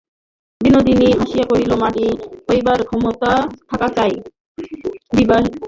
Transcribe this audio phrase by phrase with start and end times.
[0.61, 2.05] বিনোদিনী হাসিয়া কহিল, মাটি
[2.47, 3.31] হইবার ক্ষমতা
[3.69, 4.13] থাকা চাই,
[4.57, 5.49] বিহারীবাবু।